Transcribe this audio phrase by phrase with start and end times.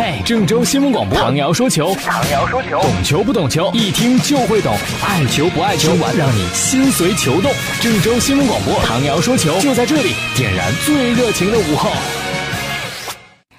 [0.00, 4.72] 嘿，郑州新闻广播，唐瑶说球，唐瑶说球，懂球不懂球，一听就会懂，
[5.04, 7.50] 爱球不爱球，让你心随球动。
[7.80, 11.90] 郑州新闻广播，唐瑶说球，就在这里，点燃最热情的午后。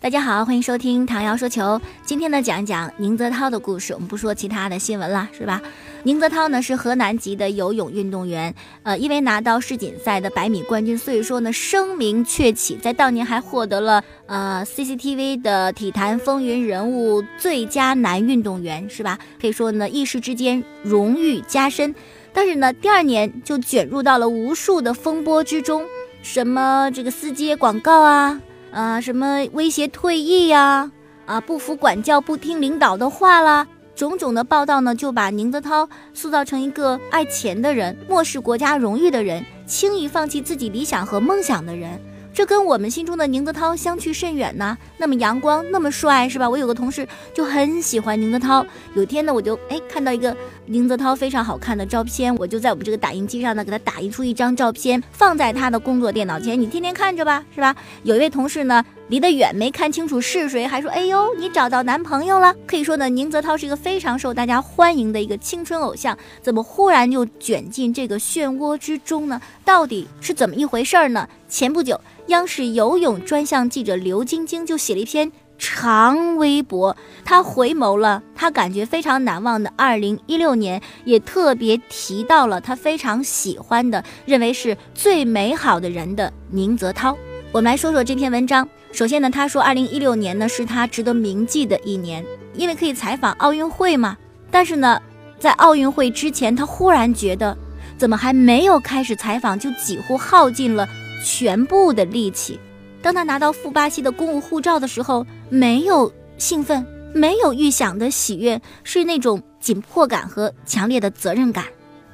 [0.00, 1.78] 大家好，欢迎收听唐瑶说球。
[2.02, 3.92] 今天呢，讲一讲宁泽涛的故事。
[3.92, 5.60] 我们不说其他的新闻了，是吧？
[6.04, 19.16] 宁泽涛呢是河南籍的游泳运动员，呃，因为拿到世锦赛的百米冠军，所以说呢声名鹊起，在当年还获得了呃 CCTV 的体坛风云人物最佳男运动员，是吧？
[19.40, 21.94] 可以说呢一时之间荣誉加深。
[22.32, 25.84] 但是呢，第二年就卷入到了无数的风波之中，
[26.22, 28.40] 什么这个司机广告啊。
[28.72, 30.90] 啊，什么威胁退役呀？
[31.26, 42.00] 啊，不服管教、不听领导的话啦，种种的报道呢，就把宁泽涛塑造成一个爱钱的人、漠视国家荣誉的人、轻易放弃自己理想和梦想的人。
[42.34, 44.78] 这跟我们心中的宁泽涛相去甚远呢。
[44.96, 46.48] 那么阳光，那么帅，是吧？
[46.48, 48.64] 我有个同事就很喜欢宁泽涛。
[48.94, 50.34] 有天呢，我就哎看到一个
[50.64, 57.76] 宁泽涛非常好看的照片，我就在我们这个打印机上呢给他打印出一张照片，放在他的工作电脑前，你天天看着吧，是吧？
[58.02, 58.82] 有一位同事呢
[59.12, 62.54] 离得远没看清楚是谁，还说哎呦你找到男朋友了。
[62.66, 69.38] 可以说呢，宁泽涛是一个非常受大家欢迎的一个青春偶像，怎么忽然就卷进这个漩涡之中呢？
[69.66, 71.28] 到底是怎么一回事儿呢？
[71.46, 72.00] 前不久。
[72.28, 87.14] 央视游泳专项记者刘晶晶就写了一篇长微博，她回眸了她感觉非常难忘的2016年，也特别提到了她非常喜欢的、认为是最美好的人的宁泽涛。
[87.52, 88.66] 我们来说说这篇文章。
[88.92, 94.16] 首先呢，他说2016年呢是他值得铭记的一年，因为可以采访奥运会嘛。
[94.50, 94.98] 但是呢，
[95.38, 97.54] 在奥运会之前，他忽然觉得，
[97.98, 100.88] 怎么还没有开始采访，就几乎耗尽了。
[101.22, 102.58] 全部的力气。
[103.02, 111.66] 当他拿到赴巴西的公务护照的时候，没有兴奋，没有预想的喜悦，是那种紧迫感和强烈的责任感。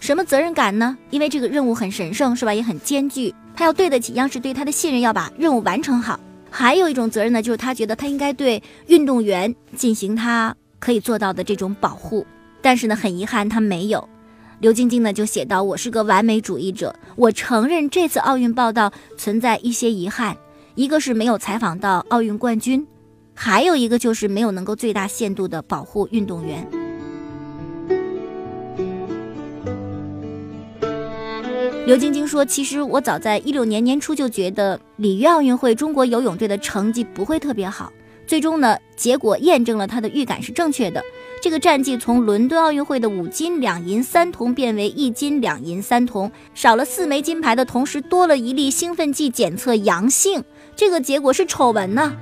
[0.00, 0.96] 什么责任感呢？
[1.10, 2.52] 因为这个任务很神圣，是吧？
[2.52, 6.18] 也很艰巨，他要对得起央视对他的信任，要把任务完成好。
[6.50, 12.26] 还有一种责任呢，就是他觉得他应该对运动员进行他可以做到的这种保护。
[12.62, 14.08] 但是呢，很遗憾，他没有。
[14.58, 20.36] 刘晶晶呢就写道：“我是个完美主义者，我承认这次奥运报道存在一些遗憾，
[20.74, 22.86] 一个是没有采访到奥运冠军，
[23.34, 26.66] 还有一个就是没有能够最大限度的保护运动员。”
[31.90, 37.92] 刘晶晶说：“其实我早在一六年年初就觉得里约奥运会中国游泳队的成绩不会特别好，
[38.28, 41.02] 最终呢，结果验证了他的预感是正确的。”
[41.42, 50.44] 这个战绩从伦敦奥运会的五金两银三铜变为一金两银三铜，少了四枚金牌的同时，多了一例兴奋剂检测阳性，
[50.76, 52.16] 这个结果是丑闻呢。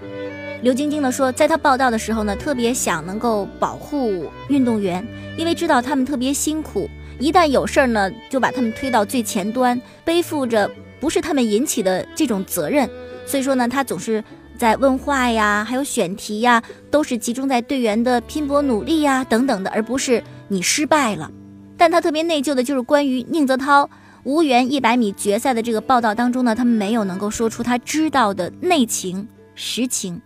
[0.63, 10.71] 刘晶晶呢说，在他报道的时候呢，特别想能够保护运动员，因为知道他们特别辛苦，一旦有事儿呢，就把他们推到最前端，背负着
[11.01, 12.89] 不是他们引起的这种责任，
[13.27, 14.23] 所以说呢，他总是。
[14.59, 21.31] 在问话呀，还有选题呀，都是集中在队员的拼搏努力呀等等的，而不是你失败了。
[21.77, 23.89] 但他特别内疚的就是关于宁泽涛
[24.25, 30.21] 无缘一百米决赛的这个报道当中呢，他没有能够说出他知道的内情实情，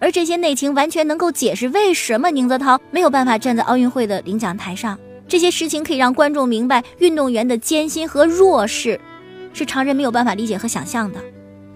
[0.00, 4.98] 而这些内情完全能够解释为什么宁泽涛没有办法站在奥运会的领奖台上。
[5.28, 8.98] 这些实情可以让观众明白运动员的艰辛和弱势，
[9.52, 11.20] 是常人没有办法理解和想象的。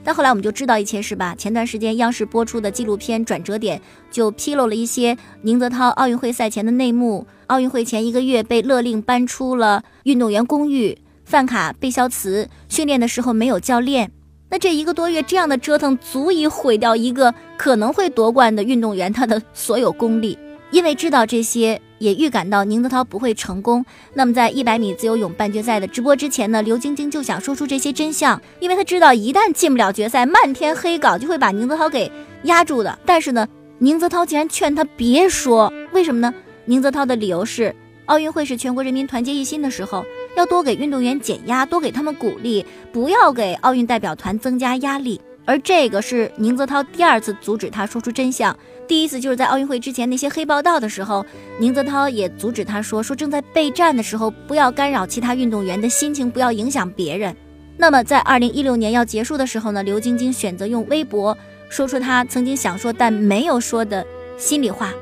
[0.03, 1.35] 但后来我们就知道一些事吧。
[1.37, 3.79] 前段时间央视播出的纪录片《转折点》
[4.11, 7.27] 就披露了一些宁泽涛奥运会赛前的内幕。
[7.49, 10.97] 奥运会前一个月被勒令搬出了运动员公寓，
[11.27, 14.11] 饭卡被消磁，训练的时候没有教练。
[14.49, 20.39] 那这一个多月这样的折腾，足以毁掉一个可能会夺冠的运动员他的所有功力。
[20.71, 21.79] 因为知道这些。
[22.03, 23.85] 也预感到宁泽涛不会成功。
[24.15, 32.11] 那么，在一百米自由泳半决赛的直播之前呢，刘晶晶就想说出这些真相，因为她知道一旦进不了决赛，漫天黑稿就会把宁泽涛给
[32.43, 32.99] 压住的。
[33.07, 33.47] 但是呢，
[33.79, 36.35] 宁泽涛竟然劝他别说，为什么呢？
[36.65, 37.75] 宁泽涛的理由是，
[38.07, 40.05] 奥运会是全国人民团结一心的时候，
[40.37, 45.21] 要多给运动员减压，多给他们鼓励，不要给奥运代表团增加压力。
[45.45, 48.57] 而这个是宁泽涛第二次阻止他说出真相。
[48.93, 51.25] 第一次就是在奥运会之前那些黑报道的时候，
[51.59, 57.35] 宁泽涛也阻止他说说正在备战的时候不要干扰其他运动员的心情，不要影响别人。
[57.79, 61.35] 那么在二零一六年要结束的时候呢，刘晶晶选择用微博
[61.71, 64.07] 说出他曾经想说但没有说的
[64.37, 64.93] 心里话。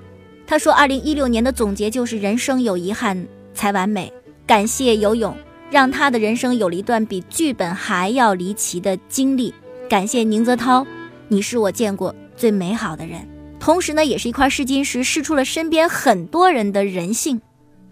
[0.46, 4.12] 他说，二零一六年的总结就是人生有遗憾才完美，
[4.46, 5.36] 感谢游泳，
[5.69, 9.52] 让他的人生有了一段比剧本还要离奇的经历。
[9.88, 10.86] 感谢宁泽涛，
[11.26, 13.39] 你是我见过最美好的人。
[13.60, 17.40] 同时呢，也是一块试金石，试出了身边很多人的人性，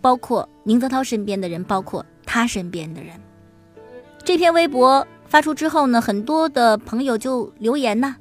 [0.00, 3.12] 包括宁泽涛身边的人，包括他身边的人。
[4.24, 8.16] 这篇微博发出之后呢，很多的朋友就留言呐，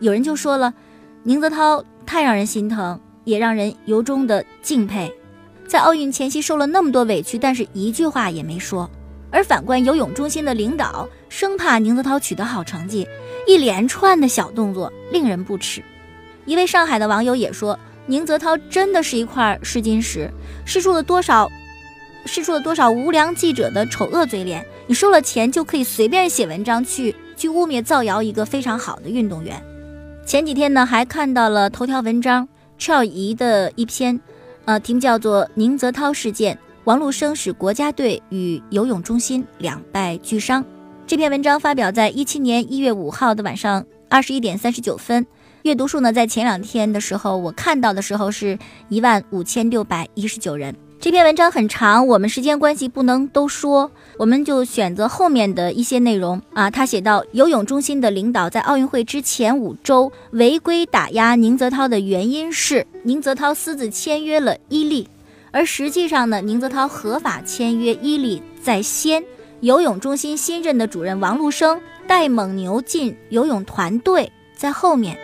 [0.00, 0.74] 有人就说了，
[1.22, 5.10] 宁泽涛太让人心疼，也让人由衷的敬佩，
[5.66, 8.88] 在奥运前夕受了那么多委屈，但是一句话也没说。
[9.30, 13.08] 而反观游泳中心的领导，生怕宁泽涛取得好成绩，
[13.48, 15.82] 一连串的小动作令人不齿。
[16.46, 20.30] 一位上海的网友也说：“宁泽涛真的是一块试金石，
[20.64, 21.50] 试出了多少，
[22.26, 24.64] 试出了多少无良记者的丑恶嘴脸。
[24.86, 29.62] 你收了钱就可以随便写文章去去污蔑造谣一个非常好的运动员。”
[30.26, 32.48] 前几天呢，还看到了头条文章
[32.78, 34.20] 赵怡的一篇，
[34.64, 36.54] 呃，题目叫做《宁泽涛事件》。
[36.84, 40.64] 王璐生使国家队与游泳中心两败俱伤。
[41.06, 45.24] 这篇文章发表在一七年一月五号的晚上二十一点三十九分，
[45.62, 50.74] 阅读数呢，在前两天的时候我看到的时候是一万五千六百一十九人。
[50.98, 53.88] 这篇文章很长，我们时间关系不能都说，
[54.18, 56.68] 我们就选择后面的一些内容啊。
[56.68, 65.08] 他写到，游泳中心的领导在奥运会之前五周违规打压宁泽涛的原因是宁泽涛私自签约了伊利。
[65.52, 69.22] 而实际上呢，宁泽涛合法签约伊利在先，
[69.60, 74.30] 游泳中心新任的主任王璐生带蒙牛进游泳团队
[74.62, 75.18] 在后面。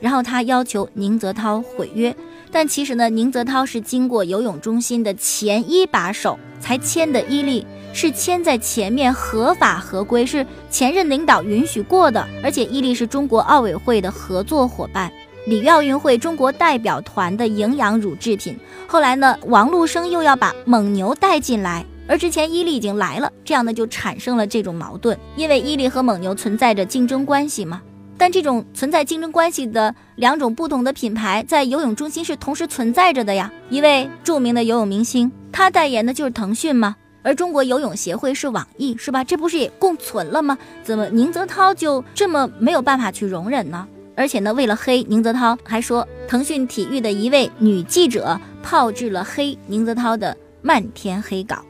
[0.00, 2.16] 然后他要求宁泽涛毁约，
[2.50, 7.66] 但其实呢，宁泽涛是经过游泳中心的前一把手才签的伊利。
[7.94, 15.12] 是签在前面合法合规，是前任领导允许过的，而且伊利是中国奥委会的合作伙伴，
[15.46, 18.56] 里约奥运会中国代表团的营养乳制品。
[18.86, 27.80] 后来呢，王陆生又要把蒙牛带进来，而之前伊利已经来了，这样呢就产生了这种矛盾，因为伊利和蒙牛存在着竞争关系嘛。
[28.18, 33.52] 但这种存在竞争关系的两种不同的品牌，在游泳中心是同时存在着的呀。
[33.68, 36.94] 一位著名的游泳明星，他代言的就是腾讯嘛？
[37.22, 39.24] 而中国游泳协会是网易，是吧？
[39.24, 40.58] 这不是也共存了吗？
[40.82, 43.86] 怎么宁泽涛就这么没有办法去容忍呢？
[44.14, 51.64] 而且呢，为了黑宁泽涛，还说腾讯体育的一位女记者炮制了黑宁泽涛的漫天黑稿。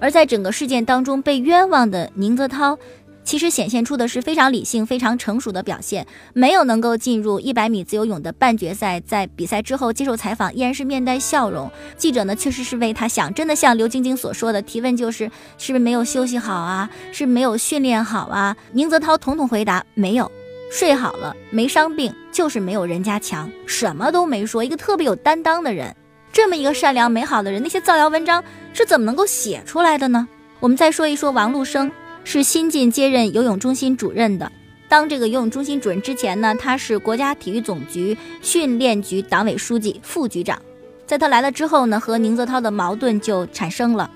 [0.00, 2.78] 而在整个事件当中被冤枉的宁泽涛。
[3.26, 9.00] 其实显现出的是非常理性、非常成熟的表现，没有能够进入一百米自由泳的半决赛。
[9.00, 11.70] 在比赛之后接受采访，依然是面带笑容。
[11.96, 16.90] 记者呢，确实是为他想，真的像刘晶晶所说的，提问就是是不是没有休息好啊？
[17.12, 18.54] 是没有训练好啊？
[18.72, 20.30] 宁泽涛统统回答没有，
[20.70, 24.62] 睡好了，没伤病，就是没有人家强，什么都没说。
[24.62, 25.96] 一个特别有担当的人，
[26.34, 28.42] 这么一个善良美好的人，那些造谣文章
[28.72, 30.26] 是怎么能够写出来的呢？
[30.58, 31.90] 我们再说一说王路生。
[32.26, 34.50] 是新晋接任游泳中心主任的。
[34.88, 40.60] 当这个游泳中心主任之前呢，他是国家体育总局训练局党委书记、副局长。
[41.06, 44.10] 在他来了之后呢，和宁泽涛的矛盾就产生了，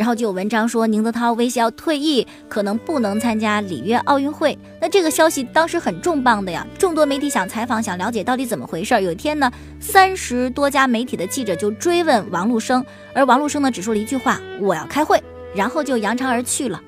[0.00, 4.58] 然后就有文章说宁泽涛威胁要退役，可能不能参加里约奥运会。
[4.80, 8.94] 那这个消息当时很重磅的呀，众多媒体想采访、想了解到底怎么回事。
[9.02, 12.82] 有一天呢，三十多家媒体的记者就追问王璐生，
[13.12, 15.22] 而王璐生呢只说了一句话：“我要开会”，
[15.54, 16.80] 然后就扬长而去了。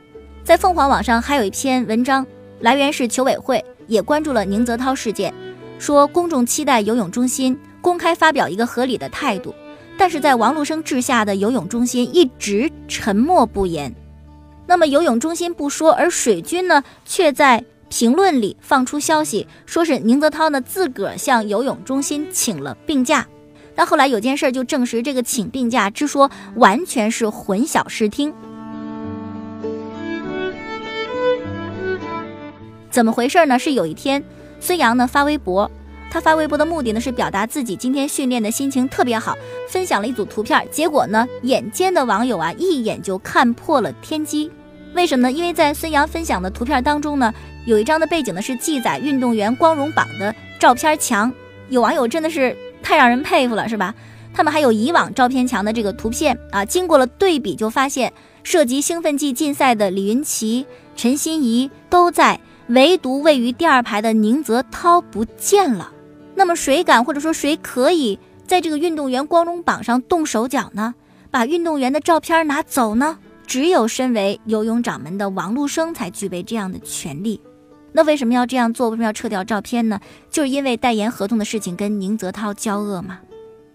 [0.43, 2.27] 在凤凰网上还有一篇文章，
[2.61, 5.35] 来源是球委会，也关注了宁泽涛事件，
[5.79, 9.55] 说公众期待游泳中心公开发表一个合理的态度，
[9.99, 13.95] 但是在王璐生治下的游泳中心一直沉默不言。
[14.67, 23.27] 那么游泳中心不说，而水军呢，却在评论里放出消息，说是宁泽涛呢自个儿向游泳中心请了病假。
[23.75, 28.33] 但后来有件事就证实，这个请病假之说完全是混淆视听。
[32.91, 33.59] 怎么回事呢？
[33.59, 34.23] 是有一天，
[34.61, 35.71] 孙杨呢发微博，
[36.13, 39.35] 他发微博的目的呢是表达自己今天训练的心情特别好，
[39.67, 40.63] 分享了一组图片。
[40.71, 44.51] 结果呢，眼尖的网友啊一眼就看破了天机。
[44.93, 45.33] 为什么呢？
[45.33, 47.33] 因为在孙杨分享的图片当中呢，
[47.65, 51.33] 有一张的背景呢是记载运动员光荣榜的照片墙。
[51.71, 53.95] 有网友真的是太让人佩服了，是吧？
[54.35, 62.39] 他们还有以往照片墙的这个图片啊，经过了对比，就发现涉及兴奋剂竞赛的李云奇、陈欣怡都在。
[62.69, 65.93] 唯独位于第二排的宁泽涛不见了，
[66.35, 70.95] 那么谁敢或者说谁可以在这个运动员光荣榜上动手脚呢？
[71.31, 73.19] 把运动员的照片拿走呢？
[73.47, 77.41] 只有身为游泳掌门的王陆生才具备这样的权利。
[77.93, 78.89] 那为什么要这样做？
[78.89, 80.01] 为什么要撤掉照片呢？
[80.31, 83.19] 就是因为代言合同的事情跟宁泽涛交恶嘛。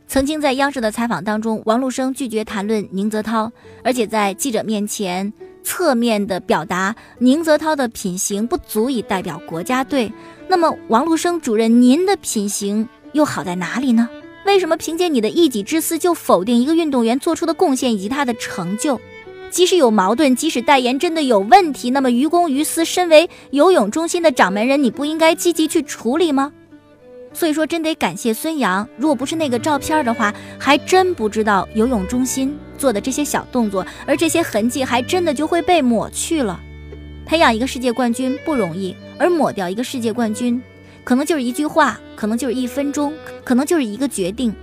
[0.08, 3.52] 曾经在央视的采访当中，王陆生拒绝谈论宁泽涛，
[3.84, 5.32] 而且在记者面前。
[5.68, 10.10] 侧面的表达宁泽涛的品行不足以代表国家队，
[10.48, 14.08] 那么王路生主任，您的品行又好在哪里呢？
[14.46, 18.98] 为什么凭借你的一己之私就否定一个运动员做出的贡献以及他的成就？
[19.52, 26.54] 即使有矛盾，即使代言真的有问题，那么于公于私，身为游泳中心的掌门人，你不应该积极去处理吗？
[27.34, 28.88] 所以说，真得感谢孙杨。
[28.96, 36.60] 如果不是那个照片的话，还真不知道游泳中心做的这些小动作，而这些痕迹还真的就会被抹去了。
[37.26, 40.62] 培养一个世界冠军不容易，而抹掉一个世界冠军，
[41.04, 43.12] 可能就是一句话，可能就是一分钟，
[43.44, 44.54] 可能就是一个决定。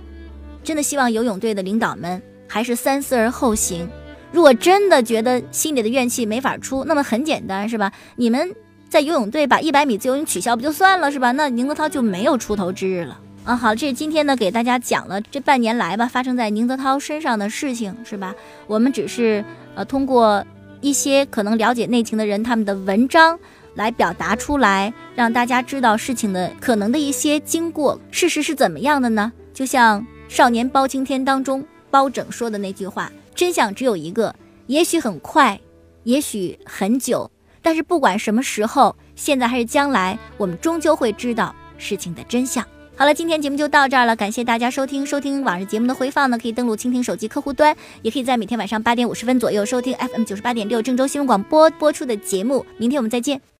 [0.63, 3.87] 真的希望游泳队的领导们还是三思而后行。
[4.31, 7.91] 如果真的觉得心里的怨气没法出，那么很简单，是吧？
[8.15, 8.55] 你们。
[8.87, 11.31] 在游泳队把一百米自由泳取消不就算了是吧？
[11.33, 13.55] 那宁泽涛就没有出头之日了啊！
[13.55, 18.33] 好，这是今天呢给大家讲了这半年来吧发生在宁泽涛身上的事情是吧？
[18.65, 20.43] 我们只是呃通过
[20.81, 23.39] 一些可能了解内情的人他们的文章
[23.75, 27.99] 来表达出来，让大家知道事情的可能的一些经过。
[28.09, 29.31] 事实是怎么样的呢？
[29.53, 34.35] 就像《少年包青天》当中包拯说的那句话：“真相只有一个，
[34.65, 35.59] 也许很快，
[36.03, 37.29] 也许很久。”
[37.61, 42.65] 但是不管什么时候，现在还是将来，我们终究会知道事情的真相。
[42.97, 45.05] 好了，今天节目就到这儿了，感谢大家收听。
[45.05, 52.65] 收听往日节目的回放呢，可以登录蜻蜓手机客户端，也可以在每天晚上八点五十分左右收听 FM 九十八点六郑州新闻广播播出的节目。
[52.77, 53.45] 明天我们再见。